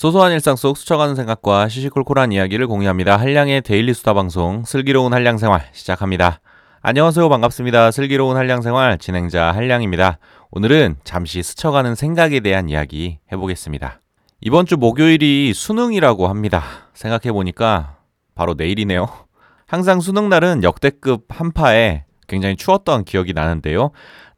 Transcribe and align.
소소한 0.00 0.32
일상 0.32 0.56
속 0.56 0.78
스쳐가는 0.78 1.14
생각과 1.14 1.68
시시콜콜한 1.68 2.32
이야기를 2.32 2.68
공유합니다. 2.68 3.18
한량의 3.18 3.60
daily 3.60 3.92
수다 3.92 4.14
방송 4.14 4.64
슬기로운 4.64 5.12
한량 5.12 5.36
생활 5.36 5.68
시작합니다. 5.72 6.40
안녕하세요. 6.80 7.28
반갑습니다. 7.28 7.90
슬기로운 7.90 8.38
한량 8.38 8.62
생활 8.62 8.96
진행자 8.96 9.52
한량입니다. 9.52 10.18
오늘은 10.52 10.96
잠시 11.04 11.42
스쳐가는 11.42 11.94
생각에 11.96 12.40
대한 12.40 12.70
이야기 12.70 13.18
해보겠습니다. 13.30 14.00
이번 14.40 14.64
주 14.64 14.78
목요일이 14.78 15.52
수능이라고 15.52 16.28
합니다. 16.28 16.62
생각해 16.94 17.30
보니까 17.30 17.98
바로 18.34 18.54
내일이네요. 18.54 19.06
항상 19.66 20.00
수능 20.00 20.30
날은 20.30 20.64
역대급 20.64 21.26
한파에 21.28 22.04
굉장히 22.26 22.56
추웠던 22.56 23.04
기억이 23.04 23.34
나는데요. 23.34 23.90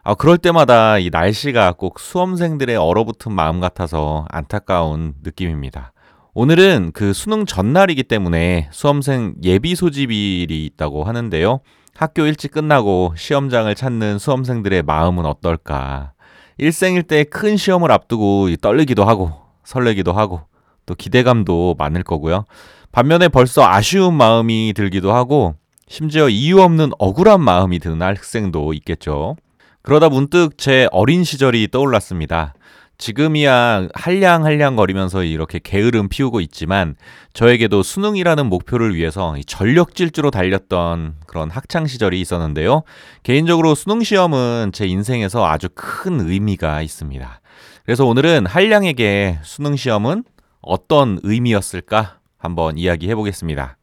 아, 0.05 0.15
그럴 0.15 0.37
때마다 0.37 0.99
이 0.99 1.11
날씨가 1.11 1.75
꼭 1.75 2.01
수험생들의 2.01 2.77
얼어붙은 2.77 3.31
마음 3.33 3.61
같아서 3.61 4.25
안타까운 4.31 5.15
느낌입니다. 5.23 5.93
오늘은 6.35 6.91
그 6.93 7.13
수능 7.13 7.47
전날이기 7.47 8.03
때문에 8.03 8.69
수험생 8.73 9.35
예비 9.45 9.77
소집일이 9.77 10.67
있다고 10.67 11.05
하는데요. 11.05 11.61
학교 11.95 12.27
일찍 12.27 12.51
끝나고 12.51 13.15
시험장을 13.17 13.73
찾는 13.73 14.19
수험생들의 14.19 14.83
마음은 14.83 15.25
어떨까? 15.25 16.15
일생일대 16.59 17.25
큰 17.25 17.57
시험을 17.57 17.93
앞두고 17.93 18.49
떨리기도 18.61 19.05
하고 19.05 19.31
설레기도 19.63 20.13
하고 20.13 20.41
또 20.85 20.97
기대감도 20.97 21.77
많을 21.79 22.03
거고요. 22.03 22.45
반면에 22.91 23.29
벌써 23.29 23.63
아쉬운 23.63 24.15
마음이 24.15 24.73
들기도 24.75 25.13
하고 25.13 25.55
심지어 25.87 26.29
이유 26.29 26.61
없는 26.61 26.91
억울한 26.99 27.41
마음이 27.41 27.79
드는 27.79 28.03
학생도 28.03 28.73
있겠죠. 28.73 29.37
그러다 29.83 30.09
문득 30.09 30.57
제 30.59 30.89
어린 30.93 31.25
시절이 31.25 31.69
떠올랐습니다. 31.71 32.55
지금이야 32.99 33.89
한량한량 33.95 34.77
거리면서 34.77 35.25
이렇게 35.25 35.59
게으름 35.59 36.09
피우고 36.09 36.41
있지만 36.41 36.95
저에게도 37.33 37.83
수능이라는 37.83 38.47
목표를 38.47 38.95
위해서 38.95 39.35
전력 39.47 39.97
질주로 39.97 40.31
달렸던 40.31 41.17
그런 41.27 41.51
학창 41.51 41.89
시절이 41.89 42.21
있었는데요. 42.21 42.85
개인적으로 43.25 43.75
수능 43.75 44.05
시험은 44.05 44.71
제 44.73 44.87
인생에서 44.87 45.45
아주 45.45 45.69
큰 45.75 46.21
의미가 46.21 46.83
있습니다. 46.83 47.41
그래서 47.85 48.07
오늘은 48.07 48.47
한량에게 48.47 49.41
수능 49.43 49.75
시험은 49.75 50.23
어떤 50.61 51.19
의미였을까 51.25 52.19
한번 52.39 52.79
이야기해 52.79 53.17
보겠습니다. 53.17 53.79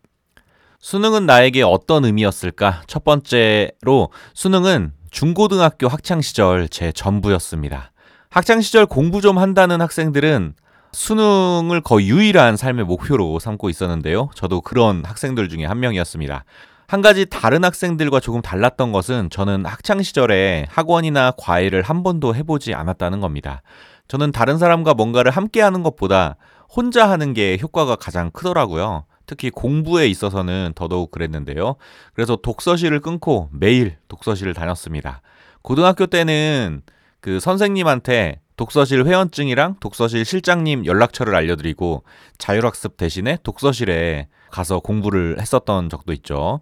수능은 0.80 1.25
나에게 1.25 1.61
어떤 1.61 2.06
의미였을까? 2.06 2.84
첫 2.88 3.03
번째로 3.03 4.11
수능은 4.34 4.94
중고등학교 5.11 5.88
학창 5.88 6.21
시절 6.21 6.69
제 6.69 6.91
전부였습니다. 6.91 7.91
학창 8.29 8.61
시절 8.61 8.85
공부 8.85 9.21
좀 9.21 9.38
한다는 9.38 9.81
학생들은 9.81 10.53
수능을 10.91 11.81
거의 11.81 12.09
유일한 12.09 12.57
삶의 12.57 12.85
목표로 12.85 13.39
삼고 13.39 13.69
있었는데요. 13.69 14.29
저도 14.35 14.61
그런 14.61 15.03
학생들 15.05 15.49
중에 15.49 15.66
한 15.66 15.79
명이었습니다. 15.79 16.45
한 16.88 17.01
가지 17.01 17.27
다른 17.27 17.63
학생들과 17.63 18.19
조금 18.19 18.41
달랐던 18.41 18.91
것은 18.91 19.29
저는 19.29 19.66
학창 19.66 20.01
시절에 20.01 20.66
학원이나 20.69 21.33
과외를 21.38 21.83
한 21.83 22.01
번도 22.01 22.33
해보지 22.33 22.73
않았다는 22.73 23.19
겁니다. 23.19 23.61
저는 24.07 24.31
다른 24.31 24.57
사람과 24.57 24.95
뭔가를 24.95 25.31
함께 25.31 25.61
하는 25.61 25.83
것보다 25.83 26.35
혼자 26.67 27.09
하는 27.09 27.33
게 27.33 27.59
효과가 27.61 27.95
가장 27.95 28.31
크더라고요. 28.31 29.05
특히 29.30 29.52
공부에 29.52 30.08
있어서는 30.08 30.73
더더욱 30.73 31.11
그랬는데요. 31.11 31.75
그래서 32.16 32.35
독서실을 32.35 32.99
끊고 32.99 33.47
매일 33.52 33.97
독서실을 34.08 34.55
다녔습니다. 34.55 35.22
고등학교 35.61 36.08
때는 36.08 36.81
그 37.22 37.39
선생님한테 37.39 38.41
독서실 38.57 39.05
회원증이랑 39.05 39.75
독서실 39.81 40.25
실장님 40.25 40.88
연락처를 40.88 41.35
알려드리고 41.35 42.03
자율학습 42.39 42.97
대신에 42.97 43.38
독서실에 43.44 44.30
가서 44.50 44.80
공부를 44.80 45.39
했었던 45.39 45.91
적도 45.91 46.11
있죠. 46.13 46.61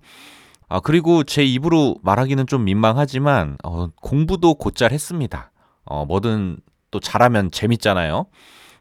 아, 0.67 0.81
그리고 0.81 1.23
제 1.23 1.45
입으로 1.45 1.95
말하기는 2.03 2.47
좀 2.47 2.65
민망하지만, 2.65 3.55
어, 3.63 3.87
공부도 4.01 4.55
곧잘 4.55 4.91
했습니다. 4.91 5.51
어, 5.85 6.03
뭐든 6.03 6.57
또 6.91 6.99
잘하면 6.99 7.49
재밌잖아요. 7.51 8.25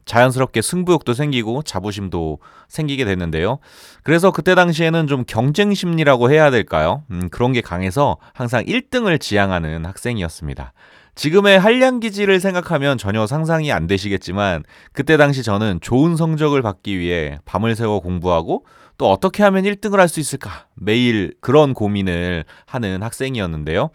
자연스럽게 0.06 0.62
승부욕도 0.62 1.12
생기고 1.12 1.62
자부심도 1.62 2.38
생기게 2.68 3.04
됐는데요. 3.04 3.58
그래서 4.02 4.30
그때 4.30 4.54
당시에는 4.54 5.06
좀 5.08 5.24
경쟁 5.26 5.74
심리라고 5.74 6.30
해야 6.30 6.50
될까요? 6.50 7.02
음, 7.10 7.28
그런 7.30 7.52
게 7.52 7.60
강해서 7.60 8.16
항상 8.32 8.64
1등을 8.64 9.20
지향하는 9.20 9.84
학생이었습니다. 9.84 10.72
지금의 11.16 11.58
한량 11.58 11.98
기지를 11.98 12.40
생각하면 12.40 12.98
전혀 12.98 13.26
상상이 13.26 13.72
안 13.72 13.86
되시겠지만 13.86 14.64
그때 14.92 15.16
당시 15.16 15.42
저는 15.42 15.80
좋은 15.80 16.14
성적을 16.14 16.62
받기 16.62 16.98
위해 16.98 17.38
밤을 17.44 17.74
새워 17.74 18.00
공부하고 18.00 18.64
또 18.98 19.10
어떻게 19.10 19.42
하면 19.42 19.64
1등을 19.64 19.96
할 19.96 20.08
수 20.08 20.20
있을까 20.20 20.66
매일 20.74 21.34
그런 21.40 21.74
고민을 21.74 22.44
하는 22.66 23.02
학생이었는데요. 23.02 23.90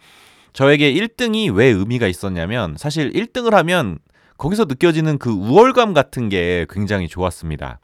저에게 0.52 0.92
1등이 0.92 1.54
왜 1.54 1.66
의미가 1.66 2.06
있었냐면 2.08 2.74
사실 2.76 3.10
1등을 3.12 3.52
하면 3.52 3.98
거기서 4.42 4.64
느껴지는 4.64 5.18
그 5.18 5.30
우월감 5.30 5.94
같은 5.94 6.28
게 6.28 6.66
굉장히 6.68 7.06
좋았습니다. 7.06 7.78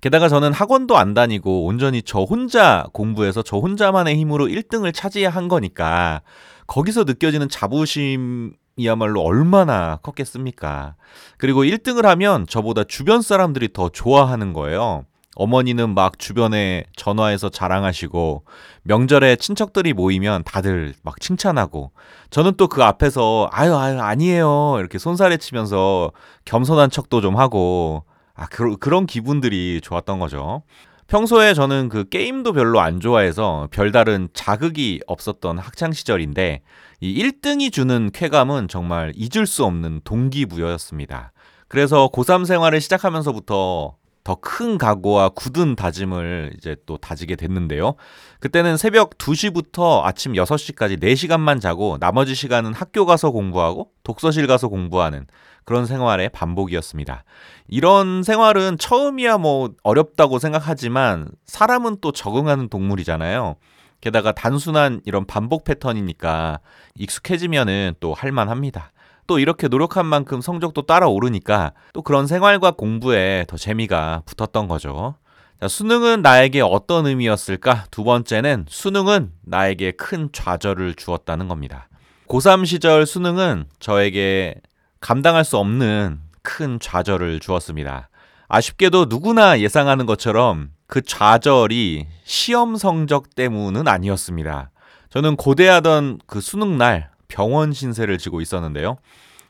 게다가 0.00 0.28
저는 0.28 0.52
학원도 0.52 0.96
안 0.98 1.14
다니고 1.14 1.64
온전히 1.64 2.02
저 2.02 2.22
혼자 2.22 2.86
공부해서 2.92 3.42
저 3.42 3.58
혼자만의 3.58 4.16
힘으로 4.16 4.48
1등을 4.48 4.92
차지한 4.92 5.46
거니까 5.46 6.22
거기서 6.66 7.04
느껴지는 7.04 7.48
자부심 7.48 8.54
이야말로 8.74 9.20
얼마나 9.22 10.00
컸겠습니까? 10.02 10.96
그리고 11.38 11.62
1등을 11.62 12.02
하면 12.02 12.48
저보다 12.48 12.82
주변 12.82 13.22
사람들이 13.22 13.72
더 13.72 13.90
좋아하는 13.90 14.52
거예요. 14.52 15.04
어머니는 15.36 15.94
막 15.94 16.18
주변에 16.18 16.84
전화해서 16.96 17.50
자랑하시고 17.50 18.44
명절에 18.82 19.36
친척들이 19.36 19.92
모이면 19.92 20.42
다들 20.44 20.94
막 21.02 21.20
칭찬하고 21.20 21.92
저는 22.30 22.54
또 22.56 22.66
그 22.66 22.82
앞에서 22.84 23.48
아유 23.52 23.74
아유 23.76 24.00
아니에요 24.00 24.76
이렇게 24.78 24.98
손살에 24.98 25.36
치면서 25.36 26.12
겸손한 26.44 26.90
척도 26.90 27.20
좀 27.20 27.36
하고 27.36 28.04
아 28.34 28.46
그, 28.46 28.76
그런 28.78 29.06
기분들이 29.06 29.80
좋았던 29.82 30.18
거죠. 30.18 30.62
평소에 31.08 31.54
저는 31.54 31.88
그 31.88 32.08
게임도 32.08 32.52
별로 32.52 32.80
안 32.80 33.00
좋아해서 33.00 33.68
별다른 33.72 34.28
자극이 34.32 35.00
없었던 35.08 35.58
학창 35.58 35.92
시절인데 35.92 36.62
이 37.00 37.22
1등이 37.22 37.72
주는 37.72 38.10
쾌감은 38.12 38.68
정말 38.68 39.12
잊을 39.16 39.46
수 39.46 39.64
없는 39.64 40.02
동기부여였습니다. 40.04 41.32
그래서 41.66 42.08
고3 42.12 42.46
생활을 42.46 42.80
시작하면서부터 42.80 43.96
더 44.24 44.36
큰 44.36 44.78
각오와 44.78 45.30
굳은 45.30 45.76
다짐을 45.76 46.52
이제 46.56 46.76
또 46.86 46.96
다지게 46.96 47.36
됐는데요. 47.36 47.94
그때는 48.40 48.76
새벽 48.76 49.16
2시부터 49.18 50.04
아침 50.04 50.32
6시까지 50.32 51.00
4시간만 51.00 51.60
자고 51.60 51.98
나머지 51.98 52.34
시간은 52.34 52.74
학교 52.74 53.06
가서 53.06 53.30
공부하고 53.30 53.90
독서실 54.02 54.46
가서 54.46 54.68
공부하는 54.68 55.26
그런 55.64 55.86
생활의 55.86 56.30
반복이었습니다. 56.30 57.24
이런 57.68 58.22
생활은 58.22 58.78
처음이야 58.78 59.38
뭐 59.38 59.70
어렵다고 59.82 60.38
생각하지만 60.38 61.30
사람은 61.46 61.98
또 62.00 62.12
적응하는 62.12 62.68
동물이잖아요. 62.68 63.56
게다가 64.00 64.32
단순한 64.32 65.02
이런 65.04 65.26
반복 65.26 65.64
패턴이니까 65.64 66.60
익숙해지면은 66.96 67.94
또 68.00 68.14
할만합니다. 68.14 68.92
또 69.30 69.38
이렇게 69.38 69.68
노력한 69.68 70.06
만큼 70.06 70.40
성적도 70.40 70.82
따라오르니까 70.82 71.70
또 71.92 72.02
그런 72.02 72.26
생활과 72.26 72.72
공부에 72.72 73.44
더 73.46 73.56
재미가 73.56 74.24
붙었던 74.26 74.66
거죠. 74.66 75.14
자, 75.60 75.68
수능은 75.68 76.22
나에게 76.22 76.62
어떤 76.62 77.06
의미였을까? 77.06 77.84
두 77.92 78.02
번째는 78.02 78.64
수능은 78.68 79.30
나에게 79.42 79.92
큰 79.92 80.30
좌절을 80.32 80.94
주었다는 80.94 81.46
겁니다. 81.46 81.88
고3 82.26 82.66
시절 82.66 83.06
수능은 83.06 83.66
저에게 83.78 84.56
감당할 84.98 85.44
수 85.44 85.58
없는 85.58 86.18
큰 86.42 86.80
좌절을 86.80 87.38
주었습니다. 87.38 88.08
아쉽게도 88.48 89.06
누구나 89.08 89.60
예상하는 89.60 90.06
것처럼 90.06 90.70
그 90.88 91.02
좌절이 91.02 92.08
시험 92.24 92.74
성적 92.74 93.36
때문은 93.36 93.86
아니었습니다. 93.86 94.72
저는 95.10 95.36
고대하던 95.36 96.18
그 96.26 96.40
수능 96.40 96.78
날 96.78 97.09
병원 97.30 97.72
신세를 97.72 98.18
지고 98.18 98.40
있었는데요. 98.40 98.98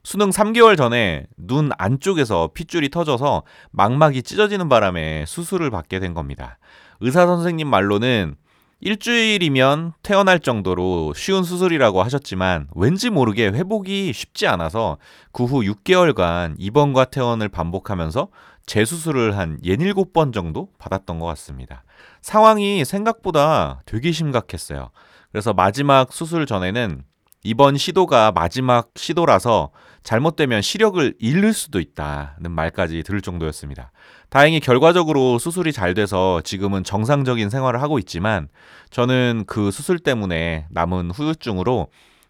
수능 0.03 0.31
3개월 0.31 0.77
전에 0.77 1.27
눈 1.37 1.71
안쪽에서 1.77 2.51
핏줄이 2.55 2.89
터져서 2.89 3.43
망막이 3.73 4.23
찢어지는 4.23 4.69
바람에 4.69 5.25
수술을 5.27 5.71
받게 5.71 5.99
된 5.99 6.15
겁니다. 6.15 6.59
의사 7.01 7.27
선생님 7.27 7.69
말로는 7.69 8.37
일주일이면 8.83 9.93
퇴원할 10.03 10.41
정도로 10.41 11.13
쉬운 11.15 11.45
수술이라고 11.45 12.03
하셨지만 12.03 12.69
왠지 12.75 13.11
모르게 13.11 13.49
회복이 13.49 14.13
쉽지 14.15 14.47
않아서 14.47 14.97
그 15.33 15.45
후 15.45 15.61
6개월간 15.61 16.55
입원과 16.59 17.07
퇴원을 17.07 17.51
반복하면서 17.51 18.29
재수술을 18.65 19.37
한 19.37 19.59
67번 19.63 20.33
정도 20.33 20.71
받았던 20.79 21.19
것 21.19 21.27
같습니다. 21.27 21.85
상황이 22.23 22.85
생각보다 22.85 23.83
되게 23.85 24.13
심각했어요. 24.13 24.91
그래서 25.31 25.53
마지막 25.53 26.13
수술 26.13 26.47
전에는 26.47 27.03
이번 27.43 27.79
시도가 27.79 28.33
마지막 28.33 28.91
시도라서 28.97 29.71
잘못되면 30.03 30.61
시력을 30.61 31.15
잃을 31.19 31.53
수도 31.53 31.81
있다는 31.81 32.51
말까지 32.51 33.03
들을 33.03 33.21
정도였습니다. 33.21 33.93
다행히 34.29 34.61
결과적으로 34.61 35.39
수술이 35.39 35.73
잘 35.73 35.95
돼서 35.95 36.41
지금은 36.43 36.85
정상적인 36.85 37.49
생활을 37.51 37.81
하고 37.83 37.99
있지만 37.99 38.49
저는 38.91 39.45
그 39.47 39.71
수술 39.71 39.99
때문에 39.99 40.67
남은 40.71 41.11
후유증으로 41.11 41.89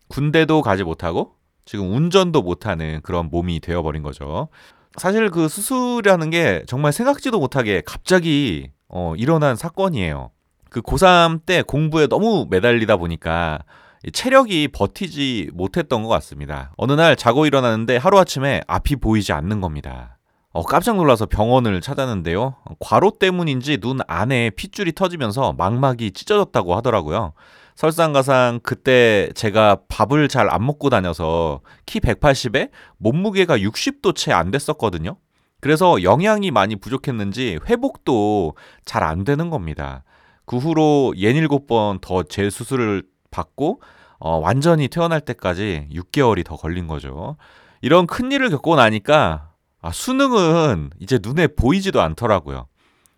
군대도 0.09 0.63
가지 0.63 0.85
못하고 0.85 1.35
지금 1.65 1.93
운전도 1.93 2.43
못하는 2.43 3.01
그런 3.03 3.31
몸이 3.31 3.61
되어버린 3.61 4.03
거죠. 4.03 4.49
사실 4.97 5.31
그 5.31 5.49
수술이라는 5.49 6.31
게 6.31 6.65
정말 6.67 6.93
생각지도 6.93 7.39
못하게 7.39 7.83
갑자기 7.85 8.71
어, 8.89 9.15
일어난 9.17 9.55
사건이에요. 9.55 10.31
그 10.69 10.81
고3 10.81 11.47
때 11.47 11.63
공부에 11.63 12.07
너무 12.07 12.47
매달리다 12.49 12.97
보니까 12.97 13.61
체력이 14.13 14.69
버티지 14.69 15.51
못했던 15.53 16.03
것 16.03 16.09
같습니다. 16.09 16.73
어느 16.77 16.93
날 16.93 17.17
자고 17.17 17.47
일어나는데 17.47 17.99
하루아침에 17.99 18.63
앞이 18.67 18.97
보이지 18.97 19.33
않는 19.33 19.61
겁니다. 19.61 20.17
어, 20.53 20.63
깜짝 20.65 20.97
놀라서 20.97 21.27
병원을 21.27 21.81
찾았는데요. 21.81 22.57
과로 22.81 23.13
때문인지 23.19 23.79
눈 23.79 24.01
안에 24.09 24.51
핏줄이 24.51 24.93
터지면서 24.93 25.53
망막이 25.53 26.11
찢어졌다고 26.13 26.75
하더라고요. 26.77 27.35
설상가상 27.77 28.61
그때 28.63 29.29
제가 29.35 29.81
밥을 29.89 30.29
잘 30.29 30.51
안 30.51 30.67
먹고 30.67 30.91
다녀서 30.91 31.61
키 31.87 32.01
180에 32.01 32.71
몸무게가 32.99 33.59
60도 33.59 34.17
채 34.17 34.33
안 34.33 34.51
됐었거든요. 34.51 35.17
그래서 35.61 36.03
영양이 36.03 36.51
많이 36.51 36.75
부족했는지 36.75 37.59
회복도 37.69 38.55
잘 38.87 39.03
안 39.05 39.25
되는 39.25 39.51
겁니다. 39.51 40.05
그 40.47 40.57
후로 40.57 41.13
67번 41.17 42.01
더 42.01 42.23
재수술을 42.25 43.05
받고 43.31 43.81
어, 44.19 44.37
완전히 44.39 44.89
퇴원할 44.89 45.21
때까지 45.21 45.89
6개월이 45.93 46.45
더 46.45 46.57
걸린 46.57 46.87
거죠. 46.87 47.37
이런 47.81 48.07
큰 48.07 48.31
일을 48.33 48.51
겪고 48.51 48.77
나니까 48.77 49.51
아, 49.83 49.91
수능은 49.93 50.91
이제 51.01 51.19
눈에 51.23 51.47
보이지도 51.47 52.01
않더라고요. 52.03 52.67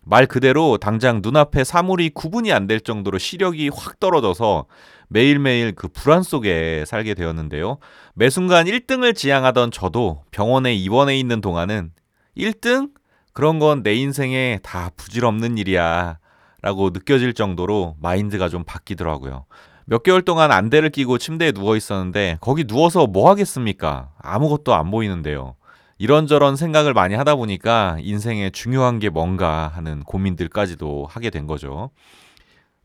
말 0.05 0.25
그대로 0.25 0.77
당장 0.77 1.19
눈앞에 1.23 1.63
사물이 1.63 2.09
구분이 2.09 2.51
안 2.51 2.67
될 2.67 2.79
정도로 2.81 3.17
시력이 3.17 3.69
확 3.73 3.99
떨어져서 3.99 4.65
매일매일 5.09 5.73
그 5.75 5.87
불안 5.87 6.23
속에 6.23 6.83
살게 6.87 7.13
되었는데요. 7.13 7.77
매 8.13 8.29
순간 8.29 8.65
1등을 8.65 9.15
지향하던 9.15 9.71
저도 9.71 10.23
병원에 10.31 10.73
입원해 10.73 11.17
있는 11.17 11.39
동안은 11.41 11.91
1등? 12.37 12.91
그런 13.33 13.59
건 13.59 13.83
내 13.83 13.93
인생에 13.95 14.59
다 14.63 14.89
부질없는 14.95 15.57
일이야. 15.57 16.17
라고 16.61 16.89
느껴질 16.91 17.33
정도로 17.33 17.95
마인드가 18.01 18.47
좀 18.49 18.63
바뀌더라고요. 18.65 19.45
몇 19.85 20.03
개월 20.03 20.21
동안 20.21 20.51
안대를 20.51 20.89
끼고 20.89 21.17
침대에 21.17 21.51
누워 21.51 21.75
있었는데 21.75 22.37
거기 22.41 22.63
누워서 22.63 23.05
뭐 23.05 23.29
하겠습니까? 23.29 24.11
아무것도 24.19 24.73
안 24.73 24.91
보이는데요. 24.91 25.55
이런저런 25.97 26.55
생각을 26.55 26.93
많이 26.93 27.15
하다 27.15 27.35
보니까 27.35 27.97
인생에 28.01 28.49
중요한 28.49 28.99
게 28.99 29.09
뭔가 29.09 29.67
하는 29.73 30.01
고민들까지도 30.01 31.07
하게 31.09 31.29
된 31.29 31.47
거죠. 31.47 31.91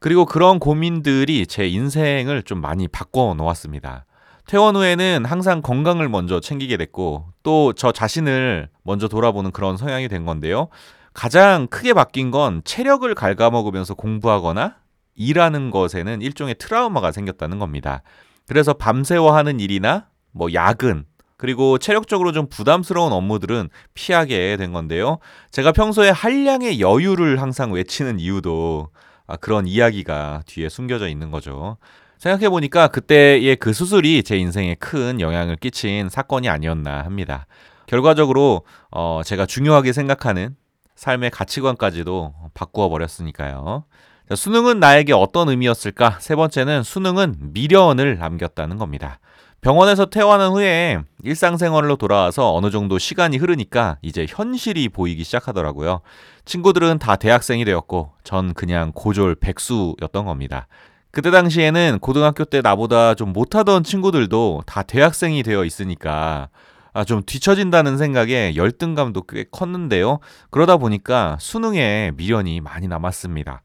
그리고 0.00 0.25
그런 0.27 0.59
고민들이 0.59 1.47
제 1.47 1.67
인생을 1.67 2.43
좀 2.43 2.61
많이 2.61 2.87
바꿔 2.87 3.35
놓았습니다. 3.35 4.05
퇴원 4.47 4.77
후에는 4.77 5.25
항상 5.25 5.61
건강을 5.62 6.09
먼저 6.09 6.41
챙기게 6.41 6.77
됐고 6.77 7.27
또 7.43 7.73
저 7.77 7.93
자신을 7.93 8.69
먼저 8.83 9.09
돌아보는 9.09 9.50
그런 9.50 9.77
성향이 9.77 10.09
된 10.09 10.25
건데요. 10.25 10.69
가장 11.12 11.67
크게 11.67 11.93
바뀐 11.95 12.31
건 12.31 12.62
체력을 12.65 13.12
갉아먹으면서 13.15 13.95
공부하거나 13.95 14.77
일하는 15.19 15.70
것에는 15.70 16.23
일종의 16.23 16.55
트라우마가 16.55 17.12
생겼다는 17.12 17.59
겁니다. 17.59 18.03
그래서 18.47 18.73
밤새워 18.73 19.37
하는 19.37 19.61
일이나 19.61 20.06
뭐 20.32 20.53
야근 20.55 21.05
그리고 21.37 21.79
체력적으로 21.79 22.32
좀 22.32 22.49
부담스러운 22.49 23.12
업무들은 23.12 23.69
피하게 23.94 24.56
된 24.56 24.73
건데요. 24.73 25.19
제가 25.50 25.73
평소에 25.73 26.11
한량의 26.11 26.81
여유를 26.81 27.41
항상 27.41 27.73
외치는 27.73 28.19
이유도 28.19 28.88
아, 29.26 29.37
그런 29.37 29.67
이야기가 29.67 30.43
뒤에 30.47 30.69
숨겨져 30.69 31.09
있는 31.09 31.31
거죠. 31.31 31.76
생각해보니까 32.19 32.88
그때의 32.88 33.56
그 33.56 33.73
수술이 33.73 34.25
제 34.25 34.37
인생에 34.37 34.75
큰 34.75 35.21
영향을 35.21 35.56
끼친 35.56 36.09
사건이 36.09 36.49
아니었나 36.49 37.05
합니다. 37.05 37.47
결과적으로 37.87 38.62
어, 38.91 39.23
제가 39.25 39.47
중요하게 39.47 39.93
생각하는 39.93 40.56
삶의 40.97 41.31
가치관까지도 41.31 42.35
바꾸어 42.55 42.88
버렸으니까요. 42.88 43.85
수능은 44.34 44.78
나에게 44.78 45.12
어떤 45.12 45.48
의미였을까? 45.48 46.19
세 46.20 46.36
번째는 46.36 46.82
수능은 46.82 47.36
미련을 47.52 48.19
남겼다는 48.19 48.76
겁니다. 48.76 49.20
병원에서 49.60 50.06
퇴원한 50.06 50.52
후에 50.52 51.00
일상생활로 51.25 51.96
돌아와서 51.96 52.54
어느 52.54 52.70
정도 52.70 52.98
시간이 52.98 53.38
흐르니까 53.38 53.96
이제 54.02 54.26
현실이 54.28 54.90
보이기 54.90 55.25
시작하더라고요. 55.25 56.02
친구들은 56.44 56.98
다 56.98 57.16
대학생이 57.16 57.64
되었고 57.64 58.12
전 58.22 58.54
그냥 58.54 58.92
고졸 58.94 59.34
백수였던 59.34 60.26
겁니다. 60.26 60.69
그때 61.10 61.30
당시에는 61.30 61.98
고등학교 62.00 62.44
때 62.44 62.60
나보다 62.60 63.14
좀 63.14 63.32
못하던 63.32 63.82
친구들도 63.82 64.62
다 64.66 64.82
대학생이 64.82 65.42
되어 65.42 65.64
있으니까 65.64 66.50
아, 66.92 67.04
좀 67.04 67.22
뒤처진다는 67.25 67.98
생각에 67.98 68.54
열등감도 68.56 69.22
꽤 69.22 69.44
컸는데요. 69.50 70.20
그러다 70.50 70.76
보니까 70.76 71.36
수능에 71.40 72.12
미련이 72.16 72.60
많이 72.60 72.88
남았습니다. 72.88 73.62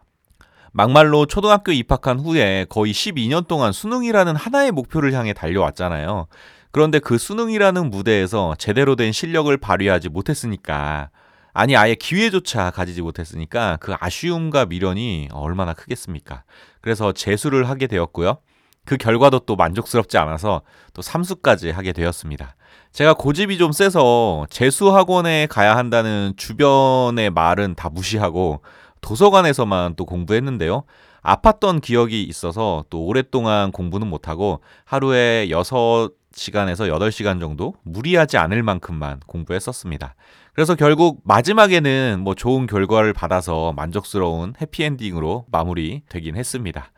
막말로 0.73 1.27
초등학교 1.27 1.71
입학한 1.71 2.19
후에 2.19 2.65
거의 2.67 2.93
12년 2.93 3.47
동안 3.47 3.71
수능이라는 3.71 4.35
하나의 4.35 4.71
목표를 4.71 5.13
향해 5.13 5.31
달려왔잖아요. 5.31 6.25
그런데 6.71 6.97
그 6.97 7.19
수능이라는 7.19 7.91
무대에서 7.91 8.55
제대로 8.57 8.95
된 8.95 9.11
실력을 9.11 9.55
발휘하지 9.55 10.09
못했으니까 10.09 11.11
아니 11.53 11.77
아예 11.77 11.93
기회조차 11.93 12.71
가지지 12.71 13.03
못했으니까 13.03 13.77
그 13.79 13.93
아쉬움과 13.99 14.65
미련이 14.65 15.29
얼마나 15.31 15.73
크겠습니까? 15.73 16.43
그래서 16.81 17.11
재수를 17.11 17.69
하게 17.69 17.85
되었고요. 17.85 18.39
그 18.83 18.97
결과도 18.97 19.39
또 19.39 19.55
만족스럽지 19.55 20.17
않아서 20.17 20.63
또 20.93 21.03
삼수까지 21.03 21.69
하게 21.69 21.93
되었습니다. 21.93 22.55
제가 22.91 23.13
고집이 23.13 23.59
좀 23.59 23.71
세서 23.71 24.47
재수 24.49 24.93
학원에 24.93 25.45
가야 25.47 25.77
한다는 25.77 26.33
주변의 26.35 27.29
말은 27.29 27.75
다 27.75 27.89
무시하고 27.89 28.61
도서관에서만 29.03 29.95
또 29.95 30.05
공부했는데요. 30.05 30.83
아팠던 31.21 31.81
기억이 31.81 32.23
있어서 32.23 32.83
또 32.89 33.05
오랫동안 33.05 33.71
공부는 33.71 34.07
못하고 34.07 34.61
하루에 34.85 35.47
6시간에서 35.49 36.89
8시간 36.89 37.39
정도 37.39 37.75
무리하지 37.83 38.37
않을 38.37 38.63
만큼만 38.63 39.19
공부했었습니다. 39.27 40.15
그래서 40.53 40.75
결국 40.75 41.21
마지막에는 41.25 42.19
뭐 42.19 42.35
좋은 42.35 42.67
결과를 42.67 43.13
받아서 43.13 43.73
만족스러운 43.73 44.53
해피엔딩으로 44.61 45.45
마무리 45.51 46.03
되긴 46.09 46.35
했습니다. 46.35 46.91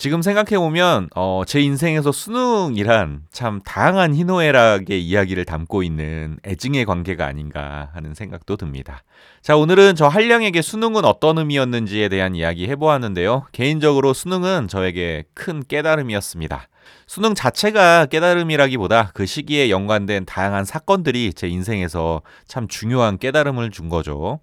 지금 0.00 0.22
생각해보면, 0.22 1.10
어, 1.14 1.42
제 1.46 1.60
인생에서 1.60 2.10
수능이란 2.10 3.24
참 3.30 3.60
다양한 3.66 4.14
희노애락의 4.14 5.04
이야기를 5.04 5.44
담고 5.44 5.82
있는 5.82 6.38
애증의 6.46 6.86
관계가 6.86 7.26
아닌가 7.26 7.90
하는 7.92 8.14
생각도 8.14 8.56
듭니다. 8.56 9.02
자, 9.42 9.58
오늘은 9.58 9.96
저 9.96 10.08
한량에게 10.08 10.62
수능은 10.62 11.04
어떤 11.04 11.36
의미였는지에 11.36 12.08
대한 12.08 12.34
이야기 12.34 12.66
해보았는데요. 12.66 13.48
개인적으로 13.52 14.14
수능은 14.14 14.68
저에게 14.68 15.24
큰 15.34 15.62
깨달음이었습니다. 15.68 16.68
수능 17.06 17.34
자체가 17.34 18.06
깨달음이라기보다 18.06 19.10
그 19.12 19.26
시기에 19.26 19.68
연관된 19.68 20.24
다양한 20.24 20.64
사건들이 20.64 21.34
제 21.34 21.46
인생에서 21.46 22.22
참 22.48 22.68
중요한 22.68 23.18
깨달음을 23.18 23.70
준 23.70 23.90
거죠. 23.90 24.40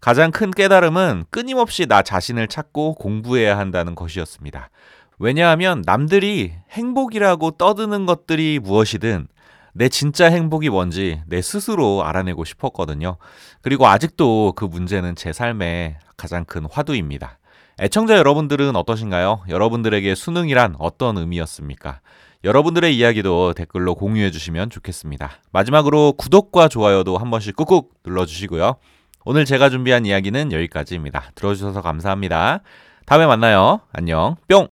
가장 0.00 0.30
큰 0.30 0.50
깨달음은 0.50 1.24
끊임없이 1.30 1.86
나 1.86 2.02
자신을 2.02 2.48
찾고 2.48 2.94
공부해야 2.94 3.58
한다는 3.58 3.94
것이었습니다. 3.94 4.70
왜냐하면 5.18 5.82
남들이 5.84 6.54
행복이라고 6.70 7.52
떠드는 7.52 8.06
것들이 8.06 8.60
무엇이든 8.62 9.26
내 9.74 9.88
진짜 9.88 10.26
행복이 10.26 10.70
뭔지 10.70 11.20
내 11.26 11.42
스스로 11.42 12.04
알아내고 12.04 12.44
싶었거든요. 12.44 13.16
그리고 13.60 13.86
아직도 13.86 14.54
그 14.56 14.64
문제는 14.64 15.16
제 15.16 15.32
삶의 15.32 15.98
가장 16.16 16.44
큰 16.44 16.66
화두입니다. 16.70 17.38
애청자 17.80 18.16
여러분들은 18.16 18.74
어떠신가요? 18.74 19.44
여러분들에게 19.48 20.14
수능이란 20.14 20.76
어떤 20.78 21.16
의미였습니까? 21.18 22.00
여러분들의 22.44 22.96
이야기도 22.96 23.52
댓글로 23.54 23.94
공유해 23.96 24.30
주시면 24.30 24.70
좋겠습니다. 24.70 25.30
마지막으로 25.52 26.12
구독과 26.12 26.68
좋아요도 26.68 27.18
한 27.18 27.30
번씩 27.30 27.56
꾹꾹 27.56 27.90
눌러 28.04 28.26
주시고요. 28.26 28.76
오늘 29.24 29.44
제가 29.44 29.68
준비한 29.70 30.06
이야기는 30.06 30.52
여기까지입니다. 30.52 31.32
들어주셔서 31.34 31.82
감사합니다. 31.82 32.60
다음에 33.06 33.26
만나요. 33.26 33.80
안녕. 33.92 34.36
뿅! 34.48 34.68